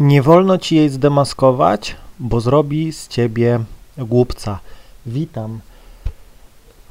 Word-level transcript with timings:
Nie 0.00 0.22
wolno 0.22 0.58
ci 0.58 0.76
jej 0.76 0.90
zdemaskować, 0.90 1.96
bo 2.18 2.40
zrobi 2.40 2.92
z 2.92 3.08
ciebie 3.08 3.60
głupca. 3.98 4.58
Witam. 5.06 5.60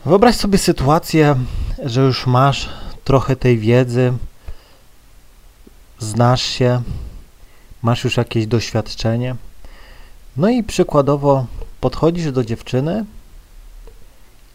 Wyobraź 0.06 0.36
sobie 0.36 0.58
sytuację, 0.58 1.36
że 1.84 2.02
już 2.02 2.28
masz 2.28 2.70
trochę 3.04 3.36
tej 3.36 3.58
wiedzy, 3.58 4.14
znasz 6.00 6.42
się, 6.42 6.82
masz 7.82 8.04
już 8.04 8.18
jakieś 8.18 8.48
doświadczenie. 8.48 9.36
No 10.38 10.50
i 10.50 10.64
przykładowo 10.64 11.46
podchodzisz 11.82 12.32
do 12.32 12.44
dziewczyny 12.44 13.06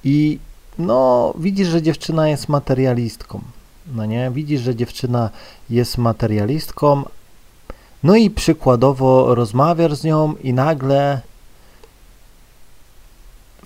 i 0.05 0.39
no 0.79 1.35
widzisz, 1.39 1.69
że 1.69 1.83
dziewczyna 1.83 2.29
jest 2.29 2.49
materialistką. 2.49 3.41
No 3.87 4.07
nie, 4.07 4.31
widzisz, 4.31 4.61
że 4.61 4.77
dziewczyna 4.77 5.31
jest 5.71 5.99
materialistką, 5.99 7.05
no 8.05 8.17
i 8.17 8.31
przykładowo 8.31 9.35
rozmawiasz 9.35 9.95
z 9.95 10.05
nią 10.05 10.35
i 10.43 10.53
nagle 10.53 11.21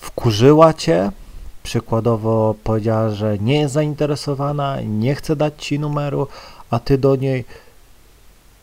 wkurzyła 0.01 0.75
cię, 0.75 1.11
przykładowo 1.63 2.55
powiedziała, 2.65 3.11
że 3.11 3.39
nie 3.39 3.61
jest 3.61 3.75
zainteresowana, 3.75 4.81
nie 4.81 5.15
chce 5.15 5.37
dać 5.37 5.55
ci 5.59 5.79
numeru, 5.79 6.29
a 6.71 6.79
ty 6.79 6.99
do 6.99 7.17
niej 7.17 7.45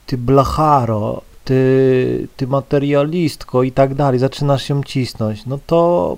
ty 0.05 0.18
blacharo, 0.18 1.22
ty, 1.46 2.27
ty 2.38 2.48
materialistko 2.48 3.63
i 3.63 3.71
tak 3.71 3.96
dalej, 3.96 4.20
zaczynasz 4.20 4.63
się 4.63 4.84
cisnąć, 4.84 5.46
no 5.46 5.60
to 5.68 6.18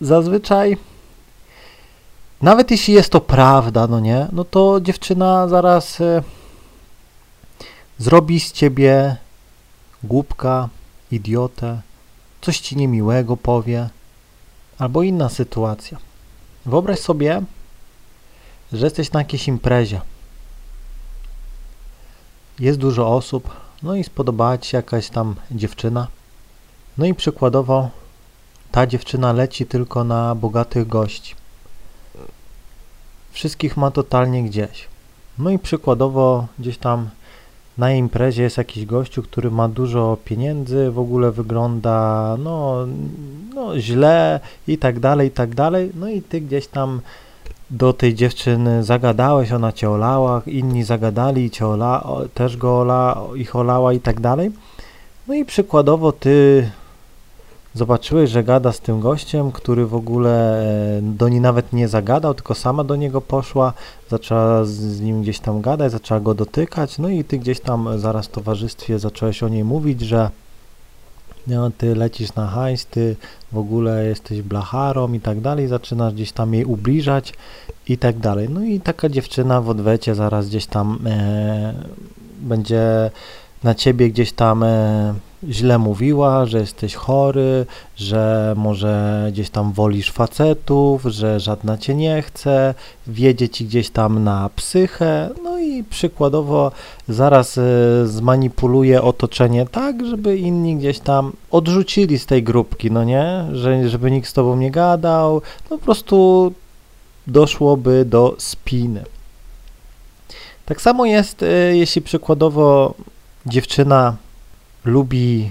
zazwyczaj 0.00 0.76
nawet 2.42 2.70
jeśli 2.70 2.94
jest 2.94 3.10
to 3.10 3.20
prawda, 3.20 3.86
no 3.86 4.00
nie, 4.00 4.26
no 4.32 4.44
to 4.44 4.80
dziewczyna 4.80 5.48
zaraz 5.48 6.00
e, 6.00 6.22
zrobi 7.98 8.40
z 8.40 8.52
ciebie 8.52 9.16
głupka, 10.04 10.68
idiotę, 11.10 11.80
coś 12.40 12.60
ci 12.60 12.76
niemiłego 12.76 13.36
powie, 13.36 13.88
albo 14.78 15.02
inna 15.02 15.28
sytuacja. 15.28 15.98
Wyobraź 16.66 16.98
sobie, 16.98 17.42
że 18.72 18.86
jesteś 18.86 19.12
na 19.12 19.20
jakiejś 19.20 19.48
imprezie. 19.48 20.00
Jest 22.58 22.78
dużo 22.78 23.14
osób, 23.14 23.50
no 23.82 23.94
i 23.94 24.04
spodobała 24.04 24.58
ci 24.58 24.70
się 24.70 24.76
jakaś 24.76 25.08
tam 25.08 25.34
dziewczyna. 25.50 26.06
No 26.98 27.06
i 27.06 27.14
przykładowo 27.14 27.90
ta 28.70 28.86
dziewczyna 28.86 29.32
leci 29.32 29.66
tylko 29.66 30.04
na 30.04 30.34
bogatych 30.34 30.86
gości. 30.86 31.34
Wszystkich 33.32 33.76
ma 33.76 33.90
totalnie 33.90 34.42
gdzieś. 34.44 34.88
No 35.38 35.50
i 35.50 35.58
przykładowo 35.58 36.46
gdzieś 36.58 36.78
tam 36.78 37.10
na 37.78 37.92
imprezie 37.92 38.42
jest 38.42 38.58
jakiś 38.58 38.86
gościu, 38.86 39.22
który 39.22 39.50
ma 39.50 39.68
dużo 39.68 40.16
pieniędzy, 40.24 40.90
w 40.90 40.98
ogóle 40.98 41.32
wygląda 41.32 42.36
no, 42.38 42.86
no 43.54 43.80
źle 43.80 44.40
i 44.68 44.78
tak 44.78 45.00
dalej, 45.00 45.28
i 45.28 45.30
tak 45.30 45.54
dalej. 45.54 45.90
No 45.94 46.08
i 46.08 46.22
ty 46.22 46.40
gdzieś 46.40 46.66
tam 46.66 47.00
do 47.70 47.92
tej 47.92 48.14
dziewczyny 48.14 48.84
zagadałeś, 48.84 49.52
ona 49.52 49.72
cię 49.72 49.90
olała, 49.90 50.42
inni 50.46 50.84
zagadali 50.84 51.44
i 51.44 51.50
cię 51.50 51.66
ola, 51.66 52.06
też 52.34 52.56
go 52.56 52.80
ola, 52.80 53.20
ich 53.34 53.56
olała 53.56 53.92
i 53.92 54.00
tak 54.00 54.20
dalej. 54.20 54.50
No 55.28 55.34
i 55.34 55.44
przykładowo 55.44 56.12
ty 56.12 56.70
zobaczyłeś, 57.74 58.30
że 58.30 58.44
gada 58.44 58.72
z 58.72 58.80
tym 58.80 59.00
gościem, 59.00 59.52
który 59.52 59.86
w 59.86 59.94
ogóle 59.94 60.62
e, 60.98 61.02
do 61.02 61.28
niej 61.28 61.40
nawet 61.40 61.72
nie 61.72 61.88
zagadał, 61.88 62.34
tylko 62.34 62.54
sama 62.54 62.84
do 62.84 62.96
niego 62.96 63.20
poszła, 63.20 63.72
zaczęła 64.10 64.64
z 64.64 65.00
nim 65.00 65.22
gdzieś 65.22 65.38
tam 65.38 65.60
gadać, 65.60 65.92
zaczęła 65.92 66.20
go 66.20 66.34
dotykać, 66.34 66.98
no 66.98 67.08
i 67.08 67.24
ty 67.24 67.38
gdzieś 67.38 67.60
tam 67.60 67.98
zaraz 67.98 68.26
w 68.26 68.30
towarzystwie 68.30 68.98
zacząłeś 68.98 69.42
o 69.42 69.48
niej 69.48 69.64
mówić, 69.64 70.00
że 70.00 70.30
no, 71.46 71.70
ty 71.70 71.94
lecisz 71.94 72.34
na 72.34 72.46
hajs, 72.46 72.86
ty 72.86 73.16
w 73.52 73.58
ogóle 73.58 74.06
jesteś 74.06 74.42
blacharą 74.42 75.12
i 75.12 75.20
tak 75.20 75.40
dalej, 75.40 75.68
zaczynasz 75.68 76.14
gdzieś 76.14 76.32
tam 76.32 76.54
jej 76.54 76.64
ubliżać 76.64 77.32
i 77.88 77.98
tak 77.98 78.18
dalej. 78.18 78.48
No 78.48 78.64
i 78.64 78.80
taka 78.80 79.08
dziewczyna 79.08 79.60
w 79.60 79.68
odwecie 79.68 80.14
zaraz 80.14 80.48
gdzieś 80.48 80.66
tam 80.66 80.98
e, 81.06 81.74
będzie 82.40 83.10
na 83.62 83.74
ciebie 83.74 84.10
gdzieś 84.10 84.32
tam 84.32 84.62
e, 84.62 85.14
źle 85.50 85.78
mówiła, 85.78 86.46
że 86.46 86.58
jesteś 86.58 86.94
chory, 86.94 87.66
że 87.96 88.54
może 88.56 89.26
gdzieś 89.32 89.50
tam 89.50 89.72
wolisz 89.72 90.10
facetów, 90.10 91.02
że 91.02 91.40
żadna 91.40 91.78
cię 91.78 91.94
nie 91.94 92.22
chce, 92.22 92.74
wiedzie 93.06 93.48
ci 93.48 93.64
gdzieś 93.64 93.90
tam 93.90 94.24
na 94.24 94.50
psychę, 94.56 95.30
no 95.44 95.58
i 95.58 95.84
przykładowo 95.84 96.72
zaraz 97.08 97.58
y, 97.58 97.62
zmanipuluje 98.04 99.02
otoczenie 99.02 99.66
tak, 99.66 100.06
żeby 100.06 100.36
inni 100.36 100.76
gdzieś 100.76 100.98
tam 100.98 101.32
odrzucili 101.50 102.18
z 102.18 102.26
tej 102.26 102.42
grupki, 102.42 102.90
no 102.90 103.04
nie, 103.04 103.44
że, 103.52 103.88
żeby 103.88 104.10
nikt 104.10 104.28
z 104.28 104.32
tobą 104.32 104.56
nie 104.56 104.70
gadał, 104.70 105.42
no 105.70 105.78
po 105.78 105.84
prostu 105.84 106.52
doszłoby 107.26 108.04
do 108.04 108.34
spiny. 108.38 109.04
Tak 110.66 110.80
samo 110.80 111.06
jest, 111.06 111.42
y, 111.42 111.76
jeśli 111.76 112.02
przykładowo 112.02 112.94
dziewczyna 113.46 114.16
lubi 114.84 115.50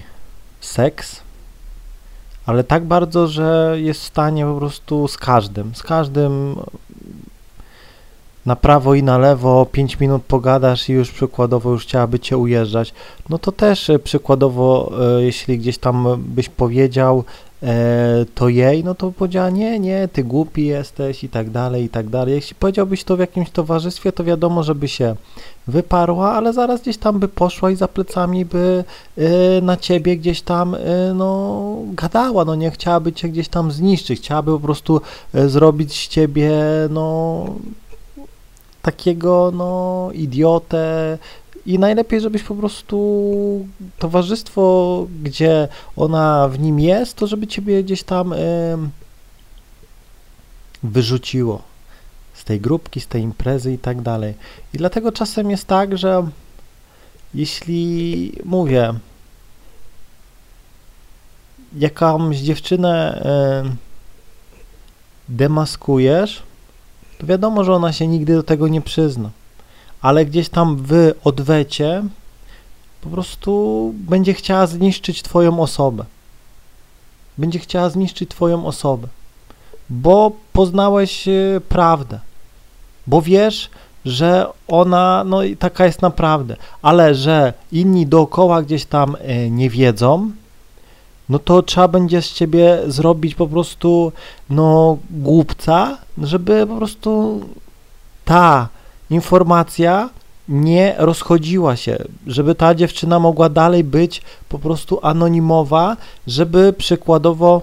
seks, 0.60 1.20
ale 2.46 2.64
tak 2.64 2.84
bardzo, 2.84 3.28
że 3.28 3.76
jest 3.78 4.00
w 4.00 4.04
stanie 4.04 4.44
po 4.46 4.54
prostu 4.54 5.08
z 5.08 5.18
każdym, 5.18 5.74
z 5.74 5.82
każdym 5.82 6.56
na 8.46 8.56
prawo 8.56 8.94
i 8.94 9.02
na 9.02 9.18
lewo, 9.18 9.66
5 9.72 10.00
minut 10.00 10.22
pogadasz 10.22 10.88
i 10.88 10.92
już 10.92 11.10
przykładowo 11.10 11.70
już 11.70 11.82
chciałaby 11.82 12.18
cię 12.18 12.38
ujeżdżać, 12.38 12.94
no 13.28 13.38
to 13.38 13.52
też 13.52 13.90
e, 13.90 13.98
przykładowo, 13.98 14.92
e, 15.18 15.22
jeśli 15.22 15.58
gdzieś 15.58 15.78
tam 15.78 16.06
byś 16.18 16.48
powiedział 16.48 17.24
to 18.34 18.48
jej, 18.48 18.84
no 18.84 18.94
to 18.94 19.12
powiedziała 19.12 19.50
nie, 19.50 19.78
nie, 19.80 20.08
ty 20.12 20.24
głupi 20.24 20.66
jesteś 20.66 21.24
i 21.24 21.28
tak 21.28 21.50
dalej, 21.50 21.84
i 21.84 21.88
tak 21.88 22.08
dalej. 22.08 22.34
Jeśli 22.34 22.54
powiedziałbyś 22.54 23.04
to 23.04 23.16
w 23.16 23.20
jakimś 23.20 23.50
towarzystwie, 23.50 24.12
to 24.12 24.24
wiadomo, 24.24 24.62
żeby 24.62 24.88
się 24.88 25.16
wyparła, 25.66 26.32
ale 26.32 26.52
zaraz 26.52 26.82
gdzieś 26.82 26.96
tam 26.96 27.18
by 27.18 27.28
poszła 27.28 27.70
i 27.70 27.76
za 27.76 27.88
plecami 27.88 28.44
by 28.44 28.84
na 29.62 29.76
ciebie 29.76 30.16
gdzieś 30.16 30.42
tam 30.42 30.76
no 31.14 31.76
gadała, 31.92 32.44
no 32.44 32.54
nie 32.54 32.70
chciałaby 32.70 33.12
cię 33.12 33.28
gdzieś 33.28 33.48
tam 33.48 33.72
zniszczyć, 33.72 34.20
chciałaby 34.20 34.52
po 34.52 34.60
prostu 34.60 35.00
zrobić 35.34 35.92
z 35.92 36.08
ciebie 36.08 36.52
no 36.90 37.46
takiego, 38.82 39.52
no, 39.54 40.08
idiotę 40.14 41.18
i 41.66 41.78
najlepiej, 41.78 42.20
żebyś 42.20 42.42
po 42.42 42.54
prostu 42.54 43.68
towarzystwo, 43.98 45.06
gdzie 45.22 45.68
ona 45.96 46.48
w 46.48 46.58
nim 46.58 46.80
jest, 46.80 47.16
to 47.16 47.26
żeby 47.26 47.46
ciebie 47.46 47.84
gdzieś 47.84 48.02
tam 48.02 48.32
y, 48.32 48.36
wyrzuciło 50.82 51.62
z 52.34 52.44
tej 52.44 52.60
grupki, 52.60 53.00
z 53.00 53.06
tej 53.06 53.22
imprezy 53.22 53.72
i 53.72 53.78
tak 53.78 54.02
dalej. 54.02 54.34
I 54.74 54.78
dlatego 54.78 55.12
czasem 55.12 55.50
jest 55.50 55.66
tak, 55.66 55.98
że 55.98 56.28
jeśli 57.34 58.32
mówię, 58.44 58.94
jakąś 61.78 62.36
dziewczynę 62.36 63.22
y, 63.66 63.76
demaskujesz, 65.28 66.42
to 67.18 67.26
wiadomo, 67.26 67.64
że 67.64 67.74
ona 67.74 67.92
się 67.92 68.06
nigdy 68.06 68.34
do 68.34 68.42
tego 68.42 68.68
nie 68.68 68.80
przyzna. 68.80 69.30
Ale 70.04 70.26
gdzieś 70.26 70.48
tam 70.48 70.76
w 70.76 71.12
odwecie 71.24 72.02
po 73.00 73.08
prostu 73.10 73.92
będzie 73.94 74.34
chciała 74.34 74.66
zniszczyć 74.66 75.22
Twoją 75.22 75.60
osobę. 75.60 76.04
Będzie 77.38 77.58
chciała 77.58 77.90
zniszczyć 77.90 78.30
Twoją 78.30 78.66
osobę, 78.66 79.08
bo 79.90 80.32
poznałeś 80.52 81.28
e, 81.28 81.60
prawdę, 81.68 82.20
bo 83.06 83.22
wiesz, 83.22 83.70
że 84.04 84.46
ona, 84.68 85.24
no 85.26 85.42
i 85.42 85.56
taka 85.56 85.86
jest 85.86 86.02
naprawdę, 86.02 86.56
ale 86.82 87.14
że 87.14 87.52
inni 87.72 88.06
dookoła 88.06 88.62
gdzieś 88.62 88.84
tam 88.84 89.16
e, 89.20 89.50
nie 89.50 89.70
wiedzą, 89.70 90.30
no 91.28 91.38
to 91.38 91.62
trzeba 91.62 91.88
będzie 91.88 92.22
z 92.22 92.32
ciebie 92.32 92.78
zrobić 92.86 93.34
po 93.34 93.46
prostu, 93.46 94.12
no, 94.50 94.98
głupca, 95.10 95.98
żeby 96.18 96.66
po 96.66 96.76
prostu 96.76 97.40
ta 98.24 98.68
informacja 99.14 100.10
nie 100.48 100.94
rozchodziła 100.98 101.76
się, 101.76 101.98
żeby 102.26 102.54
ta 102.54 102.74
dziewczyna 102.74 103.18
mogła 103.18 103.48
dalej 103.48 103.84
być 103.84 104.22
po 104.48 104.58
prostu 104.58 104.98
anonimowa, 105.02 105.96
żeby 106.26 106.72
przykładowo 106.72 107.62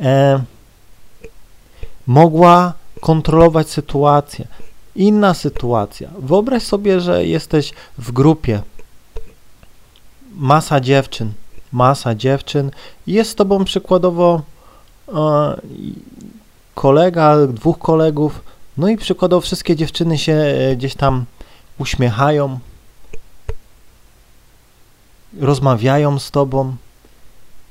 e, 0.00 0.42
mogła 2.06 2.72
kontrolować 3.00 3.68
sytuację. 3.70 4.46
Inna 4.96 5.34
sytuacja. 5.34 6.10
Wyobraź 6.18 6.62
sobie, 6.62 7.00
że 7.00 7.26
jesteś 7.26 7.72
w 7.98 8.12
grupie, 8.12 8.62
masa 10.36 10.80
dziewczyn, 10.80 11.32
masa 11.72 12.14
dziewczyn. 12.14 12.70
Jest 13.06 13.30
z 13.30 13.34
tobą 13.34 13.64
przykładowo 13.64 14.42
e, 15.08 15.60
kolega, 16.74 17.46
dwóch 17.46 17.78
kolegów, 17.78 18.40
no 18.76 18.88
i 18.88 18.96
przykładowo 18.96 19.40
wszystkie 19.40 19.76
dziewczyny 19.76 20.18
się 20.18 20.32
e, 20.32 20.76
gdzieś 20.76 20.94
tam 20.94 21.24
uśmiechają. 21.78 22.58
rozmawiają 25.40 26.18
z 26.18 26.30
tobą, 26.30 26.76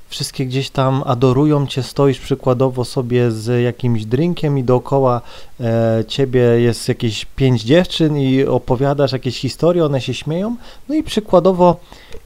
wszystkie 0.09 0.45
gdzieś 0.45 0.69
tam 0.69 1.03
adorują 1.05 1.67
cię, 1.67 1.83
stoisz 1.83 2.19
przykładowo 2.19 2.85
sobie 2.85 3.31
z 3.31 3.63
jakimś 3.63 4.05
drinkiem 4.05 4.57
i 4.57 4.63
dookoła 4.63 5.21
e, 5.59 6.03
ciebie 6.07 6.41
jest 6.41 6.87
jakieś 6.87 7.25
pięć 7.25 7.63
dziewczyn 7.63 8.17
i 8.17 8.43
opowiadasz 8.43 9.11
jakieś 9.11 9.39
historie, 9.39 9.85
one 9.85 10.01
się 10.01 10.13
śmieją, 10.13 10.55
no 10.89 10.95
i 10.95 11.03
przykładowo 11.03 11.79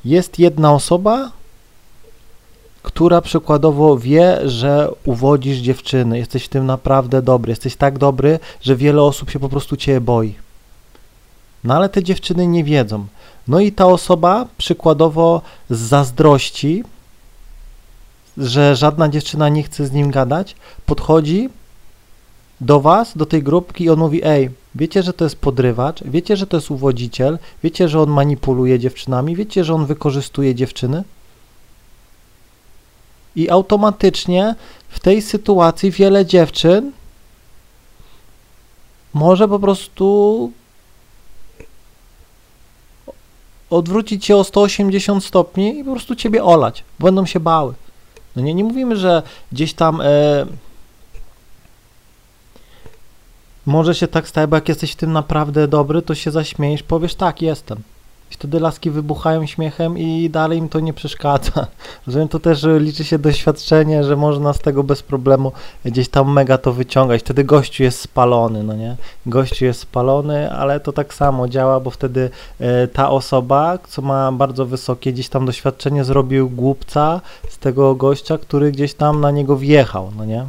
jest 0.06 0.40
jedna 0.40 0.74
osoba, 0.74 1.32
która 2.88 3.22
przykładowo 3.22 3.98
wie, 3.98 4.50
że 4.50 4.92
uwodzisz 5.06 5.58
dziewczyny, 5.58 6.18
jesteś 6.18 6.46
w 6.46 6.50
tym 6.50 6.66
naprawdę 6.66 7.22
dobry, 7.22 7.52
jesteś 7.52 7.76
tak 7.76 7.98
dobry, 7.98 8.40
że 8.62 8.76
wiele 8.76 9.02
osób 9.02 9.30
się 9.30 9.40
po 9.40 9.50
prostu 9.50 9.78
cię 9.78 10.02
boi. 10.02 10.36
No 11.64 11.76
ale 11.76 11.90
te 11.90 12.04
dziewczyny 12.04 12.48
nie 12.48 12.64
wiedzą. 12.64 13.06
No 13.48 13.60
i 13.60 13.72
ta 13.72 13.86
osoba 13.86 14.48
przykładowo 14.58 15.42
z 15.70 15.80
zazdrości, 15.80 16.84
że 18.38 18.76
żadna 18.76 19.10
dziewczyna 19.10 19.50
nie 19.50 19.64
chce 19.64 19.86
z 19.86 19.92
nim 19.92 20.12
gadać, 20.12 20.56
podchodzi 20.86 21.50
do 22.62 22.80
was, 22.80 23.18
do 23.18 23.26
tej 23.26 23.44
grupki 23.44 23.84
i 23.84 23.90
on 23.90 24.00
mówi, 24.00 24.22
ej, 24.24 24.50
wiecie, 24.76 25.04
że 25.04 25.14
to 25.14 25.24
jest 25.24 25.36
podrywacz, 25.36 26.04
wiecie, 26.04 26.38
że 26.38 26.48
to 26.48 26.58
jest 26.58 26.72
uwodziciel, 26.72 27.40
wiecie, 27.64 27.90
że 27.90 28.02
on 28.02 28.10
manipuluje 28.10 28.80
dziewczynami, 28.80 29.36
wiecie, 29.36 29.64
że 29.64 29.74
on 29.74 29.86
wykorzystuje 29.86 30.56
dziewczyny? 30.56 31.04
I 33.38 33.50
automatycznie 33.50 34.56
w 34.90 35.00
tej 35.00 35.22
sytuacji 35.22 35.92
wiele 35.92 36.26
dziewczyn 36.26 36.92
może 39.14 39.48
po 39.48 39.60
prostu 39.60 40.52
odwrócić 43.70 44.26
się 44.26 44.36
o 44.36 44.44
180 44.44 45.26
stopni 45.26 45.80
i 45.80 45.84
po 45.84 45.92
prostu 45.92 46.16
ciebie 46.16 46.44
olać. 46.44 46.84
Będą 47.00 47.26
się 47.26 47.40
bały. 47.40 47.74
No 48.36 48.42
nie, 48.42 48.54
nie 48.54 48.64
mówimy, 48.64 48.96
że 48.96 49.24
gdzieś 49.52 49.74
tam 49.74 50.02
e, 50.02 50.46
może 53.66 53.96
się 53.96 54.08
tak 54.08 54.28
stać, 54.28 54.50
bo 54.50 54.56
jak 54.56 54.70
jesteś 54.70 54.92
w 54.92 54.96
tym 54.96 55.14
naprawdę 55.14 55.68
dobry, 55.68 56.02
to 56.02 56.16
się 56.16 56.32
zaśmiejesz, 56.32 56.84
powiesz 56.84 57.16
tak, 57.16 57.42
jestem. 57.42 57.82
I 58.32 58.34
wtedy 58.34 58.60
laski 58.60 58.92
wybuchają 58.92 59.46
śmiechem 59.46 59.98
i 59.98 60.30
dalej 60.30 60.60
im 60.60 60.70
to 60.70 60.80
nie 60.80 60.94
przeszkadza. 60.94 61.68
Rozumiem, 62.08 62.28
to 62.28 62.40
też 62.40 62.66
liczy 62.78 63.04
się 63.04 63.20
doświadczenie, 63.20 64.04
że 64.04 64.16
można 64.16 64.54
z 64.54 64.60
tego 64.60 64.84
bez 64.84 65.04
problemu 65.04 65.52
gdzieś 65.86 66.10
tam 66.10 66.32
mega 66.32 66.58
to 66.58 66.74
wyciągać. 66.74 67.22
Wtedy 67.22 67.44
gościu 67.44 67.84
jest 67.84 68.00
spalony, 68.00 68.64
no 68.64 68.74
nie? 68.74 68.96
Gościu 69.26 69.66
jest 69.66 69.80
spalony, 69.80 70.52
ale 70.52 70.80
to 70.80 70.94
tak 70.94 71.14
samo 71.14 71.48
działa, 71.48 71.80
bo 71.80 71.90
wtedy 71.90 72.30
e, 72.60 72.88
ta 72.88 73.10
osoba, 73.10 73.78
co 73.88 74.02
ma 74.02 74.32
bardzo 74.32 74.66
wysokie 74.66 75.14
gdzieś 75.14 75.30
tam 75.30 75.46
doświadczenie, 75.46 76.04
zrobił 76.04 76.50
głupca 76.50 77.22
z 77.50 77.58
tego 77.58 77.96
gościa, 77.96 78.38
który 78.38 78.72
gdzieś 78.72 78.94
tam 78.94 79.22
na 79.22 79.32
niego 79.32 79.58
wjechał, 79.58 80.12
no 80.18 80.26
nie? 80.26 80.46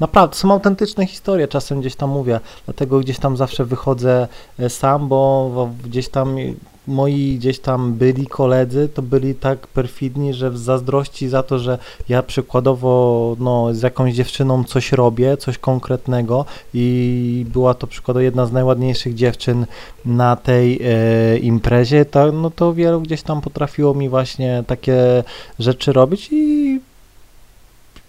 Naprawdę, 0.00 0.36
są 0.36 0.52
autentyczne 0.52 1.06
historie, 1.06 1.48
czasem 1.48 1.80
gdzieś 1.80 1.96
tam 1.96 2.10
mówię, 2.10 2.40
dlatego 2.64 3.00
gdzieś 3.00 3.18
tam 3.18 3.36
zawsze 3.36 3.64
wychodzę 3.64 4.28
e, 4.58 4.70
sam, 4.70 5.08
bo 5.08 5.70
gdzieś 5.84 6.08
tam 6.08 6.36
moi 6.86 7.36
gdzieś 7.38 7.58
tam 7.58 7.94
byli 7.94 8.26
koledzy, 8.26 8.88
to 8.88 9.02
byli 9.02 9.34
tak 9.34 9.66
perfidni, 9.66 10.34
że 10.34 10.50
w 10.50 10.58
zazdrości 10.58 11.28
za 11.28 11.42
to, 11.42 11.58
że 11.58 11.78
ja 12.08 12.22
przykładowo 12.22 13.36
no, 13.40 13.74
z 13.74 13.82
jakąś 13.82 14.14
dziewczyną 14.14 14.64
coś 14.64 14.92
robię, 14.92 15.36
coś 15.36 15.58
konkretnego 15.58 16.44
i 16.74 17.46
była 17.48 17.74
to 17.74 17.86
przykładowo 17.86 18.20
jedna 18.22 18.46
z 18.46 18.52
najładniejszych 18.52 19.14
dziewczyn 19.14 19.66
na 20.04 20.36
tej 20.36 20.80
e, 20.84 21.38
imprezie, 21.38 22.04
to, 22.04 22.32
no 22.32 22.50
to 22.50 22.74
wielu 22.74 23.00
gdzieś 23.00 23.22
tam 23.22 23.40
potrafiło 23.40 23.94
mi 23.94 24.08
właśnie 24.08 24.64
takie 24.66 25.24
rzeczy 25.58 25.92
robić 25.92 26.28
i 26.32 26.80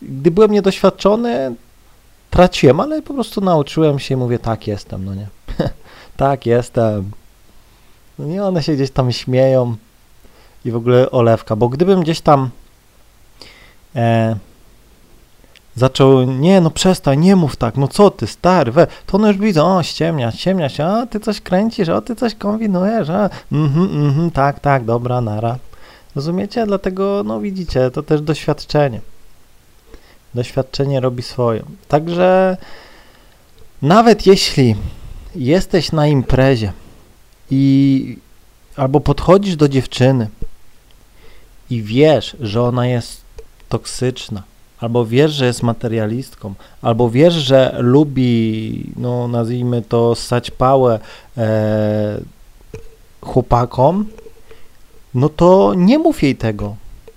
gdy 0.02 0.32
byłem 0.32 0.52
niedoświadczony, 0.52 1.56
traciłem, 2.30 2.80
ale 2.80 3.02
po 3.02 3.14
prostu 3.14 3.42
nauczyłem 3.42 4.00
się 4.00 4.14
i 4.14 4.18
mówię, 4.18 4.40
tak 4.40 4.68
jestem, 4.68 5.06
no 5.06 5.16
nie. 5.16 5.28
tak 6.18 6.46
jestem. 6.46 7.12
No 8.20 8.26
nie, 8.26 8.44
one 8.44 8.64
się 8.64 8.74
gdzieś 8.74 8.92
tam 8.92 9.12
śmieją 9.12 9.76
i 10.66 10.72
w 10.72 10.76
ogóle 10.76 11.12
olewka, 11.12 11.56
bo 11.56 11.70
gdybym 11.70 12.02
gdzieś 12.02 12.22
tam 12.22 12.50
e, 13.96 14.36
zaczął, 15.76 16.24
nie 16.24 16.62
no 16.62 16.72
przestań, 16.72 17.20
nie 17.20 17.36
mów 17.36 17.56
tak, 17.56 17.78
no 17.78 17.88
co 17.88 18.12
ty, 18.12 18.28
stary, 18.28 18.72
we, 18.72 18.88
to 19.06 19.18
one 19.18 19.28
już 19.28 19.38
widzą, 19.38 19.78
o 19.78 19.84
ściemnia, 19.84 20.32
ściemnia 20.32 20.70
się, 20.70 20.86
a 20.86 21.06
ty 21.06 21.20
coś 21.20 21.42
kręcisz, 21.42 21.90
o 21.90 22.02
ty 22.02 22.16
coś 22.16 22.36
kombinujesz, 22.36 23.10
a 23.10 23.30
mhm, 23.52 24.06
mhm, 24.08 24.32
tak, 24.32 24.60
tak, 24.60 24.86
dobra, 24.86 25.22
nara. 25.22 25.58
Rozumiecie? 26.16 26.66
Dlatego, 26.66 27.24
no 27.26 27.40
widzicie, 27.40 27.92
to 27.92 28.04
też 28.04 28.22
doświadczenie. 28.22 29.02
Doświadczenie 30.36 31.00
robi 31.00 31.24
swoje. 31.24 31.64
Także 31.88 32.58
nawet 33.82 34.28
jeśli 34.28 34.76
jesteś 35.36 35.92
na 35.92 36.08
imprezie, 36.08 36.74
i 37.52 38.18
albo 38.76 39.00
podchodzisz 39.00 39.56
do 39.56 39.70
dziewczyny 39.70 40.28
i 41.70 41.82
wiesz, 41.82 42.38
że 42.40 42.62
ona 42.62 42.88
jest 42.88 43.22
toksyczna, 43.70 44.44
albo 44.80 45.06
wiesz, 45.06 45.32
że 45.32 45.46
jest 45.46 45.64
materialistką, 45.64 46.54
albo 46.82 47.10
wiesz, 47.10 47.34
że 47.34 47.76
lubi, 47.80 48.84
no 48.96 49.28
nazwijmy 49.28 49.82
to, 49.82 50.16
ssać 50.16 50.52
pałę 50.52 51.00
e, 51.38 52.20
chłopakom, 53.22 54.06
no 55.14 55.30
to 55.30 55.74
nie 55.78 56.00
mów 56.00 56.24
jej 56.24 56.36
tego. 56.36 56.76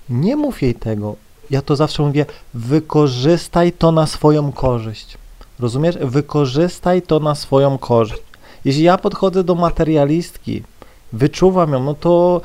Nie 0.08 0.36
mów 0.36 0.62
jej 0.62 0.74
tego. 0.74 1.16
Ja 1.50 1.62
to 1.62 1.76
zawsze 1.76 2.02
mówię, 2.02 2.26
wykorzystaj 2.54 3.72
to 3.72 3.92
na 3.92 4.06
swoją 4.06 4.52
korzyść. 4.52 5.18
Rozumiesz? 5.58 5.98
Wykorzystaj 5.98 7.02
to 7.02 7.20
na 7.20 7.34
swoją 7.34 7.78
korzyść. 7.78 8.22
Jeśli 8.64 8.82
ja 8.82 8.98
podchodzę 8.98 9.44
do 9.44 9.54
materialistki, 9.54 10.62
wyczuwam 11.12 11.72
ją, 11.72 11.84
no 11.84 11.94
to 11.94 12.40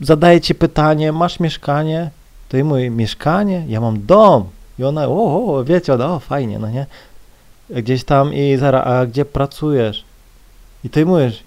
zadaję 0.00 0.40
ci 0.40 0.54
pytanie, 0.54 1.12
masz 1.12 1.40
mieszkanie? 1.40 2.10
To 2.48 2.56
jej 2.56 2.64
mówię, 2.64 2.90
mieszkanie? 2.90 3.64
Ja 3.68 3.80
mam 3.80 4.06
dom. 4.06 4.44
I 4.78 4.84
ona, 4.84 5.08
o, 5.08 5.56
o 5.56 5.64
wiecie, 5.64 5.94
o, 5.94 6.18
fajnie, 6.18 6.58
no 6.58 6.70
nie? 6.70 6.86
Gdzieś 7.70 8.04
tam 8.04 8.34
i 8.34 8.56
zaraz, 8.56 8.86
a 8.86 9.06
gdzie 9.06 9.24
pracujesz? 9.24 10.04
I 10.84 10.90
ty 10.90 11.06
mówisz, 11.06 11.44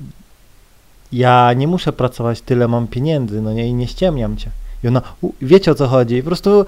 ja 1.12 1.54
nie 1.54 1.68
muszę 1.68 1.94
pracować, 1.94 2.42
tyle 2.42 2.68
mam 2.68 2.88
pieniędzy, 2.88 3.42
no 3.42 3.54
nie, 3.54 3.68
i 3.68 3.74
nie 3.74 3.88
ściemniam 3.88 4.38
cię. 4.38 4.52
I 4.84 4.88
ona, 4.88 5.02
wiecie 5.42 5.72
o 5.72 5.76
co 5.76 5.88
chodzi. 5.88 6.24
Po 6.24 6.28
prostu 6.28 6.66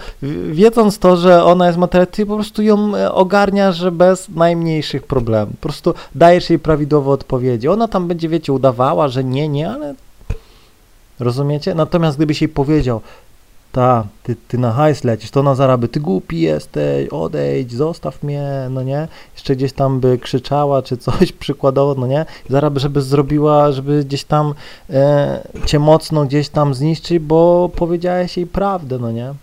wiedząc 0.51 0.99
to, 0.99 1.17
że 1.17 1.43
ona 1.43 1.67
jest 1.67 1.79
materialna, 1.79 2.11
ty 2.11 2.25
po 2.25 2.35
prostu 2.35 2.61
ją 2.61 2.95
e, 2.95 3.11
ogarniasz 3.11 3.89
bez 3.89 4.29
najmniejszych 4.29 5.03
problemów. 5.03 5.55
Po 5.55 5.61
prostu 5.61 5.93
dajesz 6.15 6.49
jej 6.49 6.59
prawidłowe 6.59 7.11
odpowiedzi. 7.11 7.67
Ona 7.67 7.87
tam 7.87 8.07
będzie, 8.07 8.29
wiecie, 8.29 8.53
udawała, 8.53 9.07
że 9.07 9.23
nie, 9.23 9.49
nie, 9.49 9.69
ale 9.69 9.95
rozumiecie? 11.19 11.75
Natomiast 11.75 12.17
gdybyś 12.17 12.41
jej 12.41 12.49
powiedział, 12.49 13.01
ta, 13.71 14.07
ty, 14.23 14.35
ty 14.47 14.57
na 14.57 14.71
hajs 14.71 15.03
lecisz, 15.03 15.31
to 15.31 15.39
ona 15.39 15.55
zaraby, 15.55 15.87
ty 15.87 15.99
głupi 15.99 16.41
jesteś, 16.41 17.09
odejdź, 17.09 17.73
zostaw 17.73 18.23
mnie, 18.23 18.67
no 18.69 18.83
nie? 18.83 19.07
Jeszcze 19.33 19.55
gdzieś 19.55 19.73
tam 19.73 19.99
by 19.99 20.17
krzyczała, 20.17 20.81
czy 20.81 20.97
coś 20.97 21.31
przykładowo, 21.43 22.01
no 22.01 22.07
nie? 22.07 22.25
Zaraby, 22.49 22.79
żeby 22.79 23.01
zrobiła, 23.01 23.71
żeby 23.71 24.03
gdzieś 24.03 24.23
tam 24.23 24.53
e, 24.89 25.47
cię 25.65 25.79
mocno 25.79 26.25
gdzieś 26.25 26.49
tam 26.49 26.73
zniszczyć, 26.73 27.19
bo 27.19 27.69
powiedziałeś 27.75 28.37
jej 28.37 28.47
prawdę, 28.47 28.99
no 28.99 29.11
nie? 29.11 29.33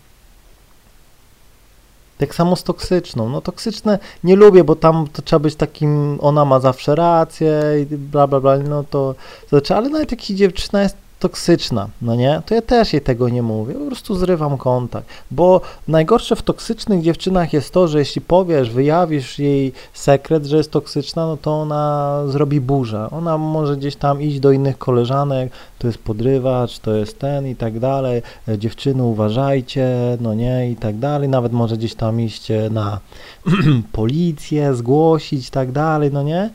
Tak 2.18 2.35
samo 2.35 2.56
z 2.56 2.62
toksyczną. 2.62 3.28
No 3.28 3.40
toksyczne 3.40 3.99
nie 4.25 4.37
lubię, 4.37 4.64
bo 4.64 4.76
tam 4.76 5.06
to 5.12 5.23
trzeba 5.23 5.40
być 5.40 5.54
takim, 5.54 6.18
ona 6.20 6.44
ma 6.44 6.61
zawsze 6.61 6.94
rację 6.94 7.62
i 7.82 7.97
bla 7.97 8.26
bla 8.26 8.40
bla, 8.40 8.58
no 8.58 8.85
to, 8.85 9.14
to 9.42 9.49
znaczy, 9.49 9.75
ale 9.75 9.88
nawet 9.88 10.11
jak 10.11 10.20
dziewczyna 10.20 10.82
jest 10.82 10.97
toksyczna, 11.19 11.89
no 12.03 12.15
nie, 12.15 12.43
to 12.47 12.55
ja 12.55 12.63
też 12.63 12.93
jej 12.93 13.03
tego 13.03 13.29
nie 13.29 13.43
mówię, 13.43 13.75
po 13.75 13.87
prostu 13.87 14.15
zrywam 14.15 14.59
kontakt, 14.59 15.07
bo 15.31 15.61
najgorsze 15.89 16.37
w 16.37 16.43
toksycznych 16.43 17.03
dziewczynach 17.03 17.53
jest 17.53 17.73
to, 17.73 17.89
że 17.89 17.99
jeśli 17.99 18.21
powiesz, 18.21 18.71
wyjawisz 18.71 19.39
jej 19.39 19.73
sekret, 19.93 20.47
że 20.47 20.57
jest 20.57 20.71
toksyczna, 20.71 21.27
no 21.27 21.37
to 21.37 21.61
ona 21.61 22.23
zrobi 22.27 22.61
burzę, 22.61 23.09
ona 23.11 23.39
może 23.39 23.77
gdzieś 23.77 23.97
tam 23.97 24.23
iść 24.23 24.41
do 24.41 24.53
innych 24.53 24.79
koleżanek, 24.79 25.53
to 25.79 25.87
jest 25.87 25.99
podrywacz, 25.99 26.79
to 26.79 26.95
jest 26.95 27.19
ten 27.19 27.47
i 27.47 27.57
tak 27.57 27.79
dalej, 27.79 28.23
e, 28.49 28.59
dziewczyny 28.59 29.03
uważajcie, 29.03 29.89
no 30.21 30.35
nie, 30.35 30.71
i 30.71 30.77
tak 30.77 30.99
dalej, 30.99 31.29
nawet 31.29 31.53
może 31.53 31.77
gdzieś 31.77 31.95
tam 31.95 32.21
iść 32.21 32.49
na 32.71 33.01
policję, 33.93 34.75
zgłosić 34.75 35.49
i 35.49 35.51
tak 35.51 35.73
dalej, 35.73 36.11
no 36.13 36.23
nie, 36.23 36.51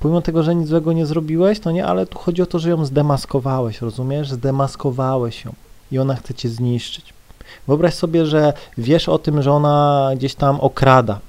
pomimo 0.00 0.20
tego, 0.22 0.42
że 0.42 0.54
nic 0.54 0.68
złego 0.68 0.92
nie 0.92 1.06
zrobiłeś, 1.06 1.64
no 1.64 1.70
nie, 1.70 1.86
ale 1.86 2.06
tu 2.06 2.18
chodzi 2.18 2.42
o 2.42 2.46
to, 2.46 2.58
że 2.58 2.70
ją 2.70 2.84
zdemaskowałeś, 2.84 3.80
rozumiesz? 3.80 4.30
Zdemaskowałeś 4.30 5.44
ją 5.44 5.52
i 5.92 5.98
ona 5.98 6.14
chce 6.14 6.34
cię 6.34 6.48
zniszczyć. 6.48 7.14
Wyobraź 7.66 7.94
sobie, 7.94 8.26
że 8.26 8.52
wiesz 8.78 9.08
o 9.08 9.18
tym, 9.18 9.42
że 9.42 9.52
ona 9.52 10.10
gdzieś 10.16 10.34
tam 10.34 10.60
okrada. 10.60 11.20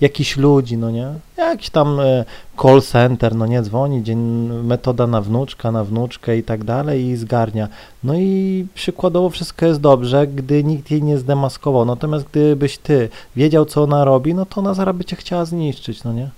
jakichś 0.00 0.36
ludzi, 0.36 0.76
no 0.76 0.90
nie? 0.90 1.08
Jakiś 1.36 1.70
tam 1.70 2.00
e, 2.00 2.24
call 2.62 2.82
center, 2.82 3.34
no 3.34 3.46
nie, 3.46 3.62
dzwoni, 3.62 4.02
dzień, 4.02 4.18
metoda 4.62 5.06
na 5.06 5.20
wnuczka, 5.20 5.72
na 5.72 5.84
wnuczkę 5.84 6.38
i 6.38 6.42
tak 6.42 6.64
dalej 6.64 7.04
i 7.04 7.16
zgarnia. 7.16 7.68
No 8.04 8.14
i 8.14 8.66
przykładowo 8.74 9.30
wszystko 9.30 9.66
jest 9.66 9.80
dobrze, 9.80 10.26
gdy 10.26 10.64
nikt 10.64 10.90
jej 10.90 11.02
nie 11.02 11.18
zdemaskował. 11.18 11.84
Natomiast 11.84 12.26
gdybyś 12.30 12.78
ty 12.78 13.08
wiedział, 13.36 13.64
co 13.64 13.82
ona 13.82 14.04
robi, 14.04 14.34
no 14.34 14.46
to 14.46 14.60
ona 14.60 14.74
zaraz 14.74 14.96
by 14.96 15.04
cię 15.04 15.16
chciała 15.16 15.44
zniszczyć, 15.44 16.04
no 16.04 16.12
nie? 16.12 16.30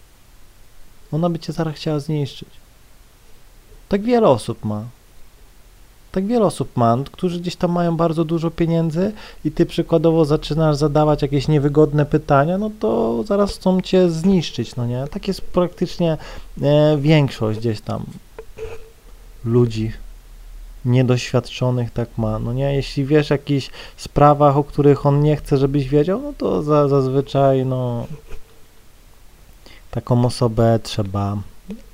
Ona 1.13 1.31
by 1.31 1.39
cię 1.39 1.53
zaraz 1.53 1.75
chciała 1.75 2.01
zniszczyć. 2.01 2.49
Tak 3.89 4.03
wiele 4.03 4.29
osób 4.29 4.65
ma. 4.65 4.85
Tak 6.13 6.27
wiele 6.27 6.45
osób 6.45 6.77
ma, 6.77 6.97
którzy 7.13 7.41
gdzieś 7.41 7.57
tam 7.57 7.73
mają 7.73 7.97
bardzo 7.97 8.25
dużo 8.25 8.51
pieniędzy 8.51 9.13
i 9.45 9.51
ty 9.51 9.67
przykładowo 9.67 10.25
zaczynasz 10.25 10.77
zadawać 10.77 11.23
jakieś 11.23 11.49
niewygodne 11.49 12.07
pytania, 12.07 12.59
no 12.59 12.71
to 12.81 13.23
zaraz 13.23 13.57
chcą 13.57 13.81
cię 13.81 14.11
zniszczyć, 14.11 14.77
no 14.77 14.87
nie? 14.87 15.05
Tak 15.11 15.29
jest 15.29 15.41
praktycznie 15.41 16.17
e, 16.63 16.99
większość 16.99 17.59
gdzieś 17.59 17.81
tam 17.81 18.05
ludzi 19.45 19.93
niedoświadczonych 20.85 21.91
tak 21.91 22.19
ma, 22.19 22.39
no 22.39 22.53
nie? 22.53 22.75
Jeśli 22.75 23.05
wiesz 23.05 23.31
o 23.31 23.35
jakichś 23.35 23.71
sprawach, 23.97 24.57
o 24.57 24.65
których 24.65 25.07
on 25.07 25.21
nie 25.21 25.37
chce, 25.37 25.59
żebyś 25.59 25.89
wiedział, 25.89 26.21
no 26.21 26.33
to 26.39 26.63
za, 26.63 26.89
zazwyczaj, 26.89 27.67
no 27.67 28.07
taką 29.91 30.25
osobę 30.25 30.79
trzeba 30.83 31.37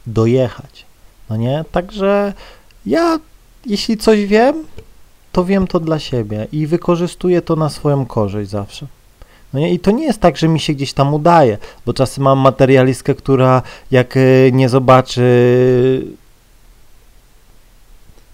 dojechać, 0.06 0.84
no 1.30 1.36
nie? 1.36 1.64
Także 1.72 2.32
ja 2.86 3.18
jeśli 3.66 3.96
coś 3.96 4.26
wiem, 4.26 4.64
to 5.32 5.44
wiem 5.44 5.66
to 5.66 5.80
dla 5.80 5.98
siebie 5.98 6.46
i 6.52 6.66
wykorzystuję 6.66 7.42
to 7.42 7.56
na 7.56 7.68
swoją 7.68 8.06
korzyść 8.06 8.50
zawsze. 8.50 8.86
No 9.52 9.60
nie? 9.60 9.72
I 9.72 9.78
to 9.78 9.90
nie 9.90 10.04
jest 10.04 10.20
tak, 10.20 10.36
że 10.36 10.48
mi 10.48 10.60
się 10.60 10.72
gdzieś 10.74 10.92
tam 10.92 11.14
udaje, 11.14 11.58
bo 11.86 11.92
czasem 11.92 12.24
mam 12.24 12.38
materialistkę, 12.38 13.14
która 13.14 13.62
jak 13.90 14.16
y, 14.16 14.50
nie 14.52 14.68
zobaczy 14.68 16.06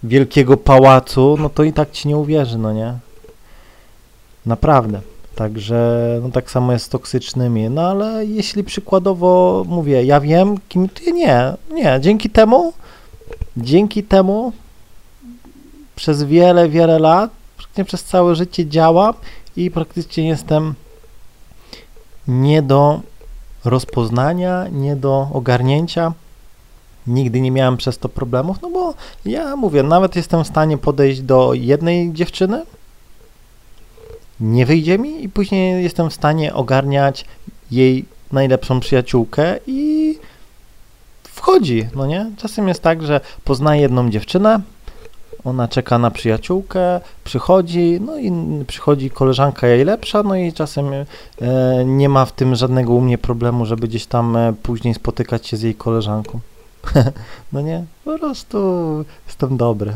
wielkiego 0.03 0.57
pałacu, 0.57 1.37
no 1.39 1.49
to 1.49 1.63
i 1.63 1.73
tak 1.73 1.91
ci 1.91 2.07
nie 2.07 2.17
uwierzy, 2.17 2.57
no 2.57 2.73
nie? 2.73 2.93
Naprawdę. 4.45 5.01
Także 5.35 6.19
no 6.23 6.29
tak 6.29 6.51
samo 6.51 6.71
jest 6.73 6.85
z 6.85 6.89
toksycznymi. 6.89 7.69
No 7.69 7.81
ale 7.81 8.25
jeśli 8.25 8.63
przykładowo 8.63 9.63
mówię, 9.67 10.03
ja 10.03 10.19
wiem, 10.19 10.55
kim 10.69 10.89
ty 10.89 11.11
nie, 11.11 11.53
nie, 11.71 11.97
dzięki 12.01 12.29
temu, 12.29 12.73
dzięki 13.57 14.03
temu 14.03 14.53
przez 15.95 16.23
wiele, 16.23 16.69
wiele 16.69 16.99
lat, 16.99 17.31
praktycznie 17.57 17.85
przez 17.85 18.03
całe 18.03 18.35
życie 18.35 18.67
działam 18.67 19.13
i 19.55 19.71
praktycznie 19.71 20.27
jestem 20.27 20.73
nie 22.27 22.61
do 22.61 23.01
rozpoznania, 23.65 24.67
nie 24.71 24.95
do 24.95 25.27
ogarnięcia. 25.33 26.13
Nigdy 27.07 27.41
nie 27.41 27.51
miałem 27.51 27.77
przez 27.77 27.97
to 27.97 28.09
problemów, 28.09 28.57
no 28.61 28.69
bo 28.69 28.93
ja 29.25 29.55
mówię, 29.55 29.83
nawet 29.83 30.15
jestem 30.15 30.43
w 30.43 30.47
stanie 30.47 30.77
podejść 30.77 31.21
do 31.21 31.53
jednej 31.53 32.13
dziewczyny, 32.13 32.65
nie 34.39 34.65
wyjdzie 34.65 34.97
mi 34.97 35.23
i 35.23 35.29
później 35.29 35.83
jestem 35.83 36.09
w 36.09 36.13
stanie 36.13 36.53
ogarniać 36.53 37.25
jej 37.71 38.05
najlepszą 38.31 38.79
przyjaciółkę 38.79 39.59
i 39.67 40.19
wchodzi, 41.23 41.87
no 41.95 42.05
nie? 42.05 42.31
Czasem 42.37 42.67
jest 42.67 42.81
tak, 42.81 43.03
że 43.03 43.21
poznaję 43.43 43.81
jedną 43.81 44.09
dziewczynę, 44.09 44.61
ona 45.43 45.67
czeka 45.67 45.97
na 45.97 46.11
przyjaciółkę, 46.11 47.01
przychodzi, 47.23 47.99
no 48.05 48.17
i 48.17 48.31
przychodzi 48.67 49.09
koleżanka 49.09 49.67
jej 49.67 49.85
lepsza, 49.85 50.23
no 50.23 50.35
i 50.35 50.53
czasem 50.53 50.93
e, 50.93 51.05
nie 51.85 52.09
ma 52.09 52.25
w 52.25 52.31
tym 52.31 52.55
żadnego 52.55 52.93
u 52.93 53.01
mnie 53.01 53.17
problemu, 53.17 53.65
żeby 53.65 53.87
gdzieś 53.87 54.05
tam 54.05 54.35
e, 54.35 54.53
później 54.63 54.93
spotykać 54.93 55.47
się 55.47 55.57
z 55.57 55.61
jej 55.61 55.75
koleżanką. 55.75 56.39
no 57.53 57.61
nie, 57.61 57.85
po 58.05 58.19
prostu 58.19 58.57
jestem 59.27 59.57
dobry. 59.57 59.93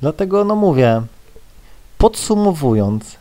Dlatego, 0.00 0.44
no 0.44 0.56
mówię, 0.56 1.02
podsumowując, 2.04 3.16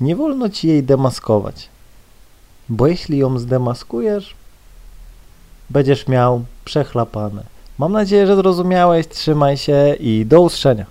nie 0.00 0.16
wolno 0.16 0.48
ci 0.48 0.68
jej 0.68 0.82
demaskować, 0.82 1.68
bo 2.68 2.86
jeśli 2.86 3.18
ją 3.18 3.38
zdemaskujesz, 3.38 4.34
będziesz 5.70 6.08
miał 6.08 6.44
przechlapane. 6.64 7.42
Mam 7.78 7.92
nadzieję, 7.92 8.26
że 8.26 8.36
zrozumiałeś. 8.36 9.08
Trzymaj 9.08 9.56
się 9.56 9.94
i 10.00 10.26
do 10.26 10.40
usłyszenia. 10.40 10.86